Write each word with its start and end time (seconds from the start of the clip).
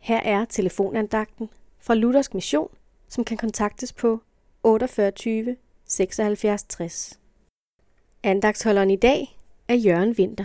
Her 0.00 0.20
er 0.20 0.44
telefonandagten 0.44 1.48
fra 1.80 1.94
Luthersk 1.94 2.34
Mission, 2.34 2.68
som 3.08 3.24
kan 3.24 3.36
kontaktes 3.36 3.92
på 3.92 4.22
48 4.62 5.56
76 5.84 6.62
60. 6.62 7.18
Andagtsholderen 8.22 8.90
i 8.90 8.96
dag 8.96 9.36
er 9.68 9.74
Jørgen 9.74 10.18
Vinter. 10.18 10.44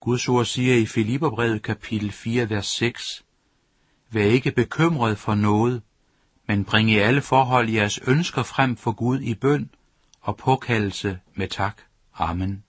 Guds 0.00 0.28
ord 0.28 0.44
siger 0.44 0.76
i 0.76 0.86
Filipperbrevet 0.86 1.62
kapitel 1.62 2.12
4, 2.12 2.50
vers 2.50 2.66
6, 2.66 3.24
Vær 4.10 4.24
ikke 4.24 4.52
bekymret 4.52 5.18
for 5.18 5.34
noget, 5.34 5.82
men 6.48 6.64
bring 6.64 6.90
i 6.90 6.98
alle 6.98 7.20
forhold 7.20 7.70
jeres 7.70 8.00
ønsker 8.06 8.42
frem 8.42 8.76
for 8.76 8.92
Gud 8.92 9.20
i 9.20 9.34
bøn 9.34 9.70
og 10.20 10.36
påkaldelse 10.36 11.18
med 11.34 11.48
tak. 11.48 11.82
Amen. 12.14 12.64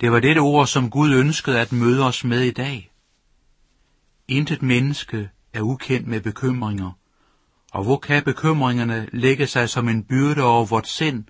Det 0.00 0.12
var 0.12 0.20
dette 0.20 0.38
ord, 0.38 0.66
som 0.66 0.90
Gud 0.90 1.14
ønskede 1.14 1.60
at 1.60 1.72
møde 1.72 2.06
os 2.06 2.24
med 2.24 2.40
i 2.40 2.50
dag. 2.50 2.90
Intet 4.30 4.62
menneske 4.62 5.30
er 5.52 5.60
ukendt 5.60 6.06
med 6.06 6.20
bekymringer, 6.20 6.92
og 7.72 7.84
hvor 7.84 7.96
kan 7.96 8.24
bekymringerne 8.24 9.08
lægge 9.12 9.46
sig 9.46 9.68
som 9.68 9.88
en 9.88 10.04
byrde 10.04 10.42
over 10.42 10.64
vort 10.64 10.88
sind 10.88 11.24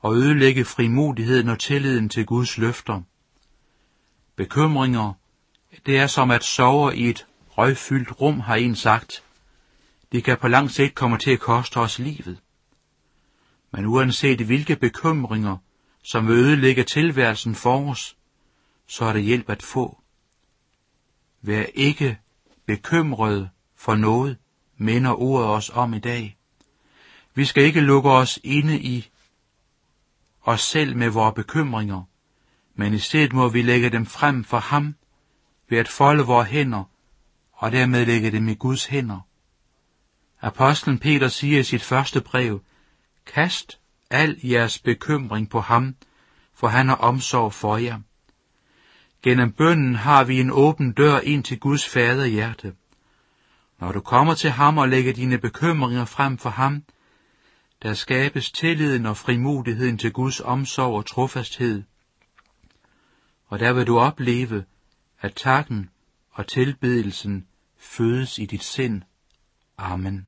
og 0.00 0.16
ødelægge 0.16 0.64
frimodigheden 0.64 1.48
og 1.48 1.58
tilliden 1.58 2.08
til 2.08 2.26
Guds 2.26 2.58
løfter? 2.58 3.02
Bekymringer, 4.36 5.12
det 5.86 5.98
er 5.98 6.06
som 6.06 6.30
at 6.30 6.44
sove 6.44 6.96
i 6.96 7.08
et 7.08 7.26
røgfyldt 7.48 8.20
rum, 8.20 8.40
har 8.40 8.56
en 8.56 8.76
sagt. 8.76 9.24
Det 10.12 10.24
kan 10.24 10.38
på 10.38 10.48
lang 10.48 10.70
sigt 10.70 10.94
komme 10.94 11.18
til 11.18 11.30
at 11.30 11.40
koste 11.40 11.76
os 11.76 11.98
livet. 11.98 12.38
Men 13.72 13.86
uanset 13.86 14.40
hvilke 14.40 14.76
bekymringer, 14.76 15.56
som 16.02 16.28
vil 16.28 16.36
ødelægge 16.36 16.84
tilværelsen 16.84 17.54
for 17.54 17.90
os, 17.90 18.16
så 18.86 19.04
er 19.04 19.12
det 19.12 19.22
hjælp 19.22 19.50
at 19.50 19.62
få. 19.62 20.00
Vær 21.42 21.64
ikke 21.74 22.18
bekymret 22.70 23.50
for 23.76 23.94
noget, 23.94 24.36
minder 24.76 25.20
ordet 25.20 25.48
os 25.48 25.70
om 25.74 25.94
i 25.94 25.98
dag. 25.98 26.38
Vi 27.34 27.44
skal 27.44 27.64
ikke 27.64 27.80
lukke 27.80 28.10
os 28.10 28.38
inde 28.44 28.80
i 28.80 29.10
os 30.42 30.60
selv 30.60 30.96
med 30.96 31.10
vores 31.10 31.34
bekymringer, 31.34 32.02
men 32.74 32.94
i 32.94 32.98
stedet 32.98 33.32
må 33.32 33.48
vi 33.48 33.62
lægge 33.62 33.90
dem 33.90 34.06
frem 34.06 34.44
for 34.44 34.58
ham 34.58 34.94
ved 35.68 35.78
at 35.78 35.88
folde 35.88 36.24
vores 36.26 36.48
hænder 36.48 36.84
og 37.52 37.72
dermed 37.72 38.06
lægge 38.06 38.30
dem 38.30 38.48
i 38.48 38.54
Guds 38.54 38.86
hænder. 38.86 39.20
Apostlen 40.40 40.98
Peter 40.98 41.28
siger 41.28 41.60
i 41.60 41.62
sit 41.62 41.82
første 41.82 42.20
brev, 42.20 42.60
Kast 43.26 43.80
al 44.10 44.40
jeres 44.42 44.78
bekymring 44.78 45.50
på 45.50 45.60
ham, 45.60 45.94
for 46.54 46.68
han 46.68 46.88
har 46.88 46.96
omsorg 46.96 47.52
for 47.52 47.76
jer. 47.76 48.00
Gennem 49.22 49.52
bønnen 49.52 49.94
har 49.94 50.24
vi 50.24 50.40
en 50.40 50.50
åben 50.50 50.92
dør 50.92 51.18
ind 51.18 51.44
til 51.44 51.60
Guds 51.60 51.88
faderhjerte. 51.88 52.74
Når 53.80 53.92
du 53.92 54.00
kommer 54.00 54.34
til 54.34 54.50
ham 54.50 54.78
og 54.78 54.88
lægger 54.88 55.12
dine 55.12 55.38
bekymringer 55.38 56.04
frem 56.04 56.38
for 56.38 56.50
ham, 56.50 56.82
der 57.82 57.94
skabes 57.94 58.52
tilliden 58.52 59.06
og 59.06 59.16
frimodigheden 59.16 59.98
til 59.98 60.12
Guds 60.12 60.40
omsorg 60.40 60.94
og 60.94 61.06
trofasthed. 61.06 61.82
Og 63.46 63.58
der 63.58 63.72
vil 63.72 63.86
du 63.86 63.98
opleve, 63.98 64.64
at 65.20 65.34
takken 65.34 65.90
og 66.30 66.46
tilbedelsen 66.46 67.46
fødes 67.78 68.38
i 68.38 68.46
dit 68.46 68.64
sind. 68.64 69.02
Amen. 69.78 70.26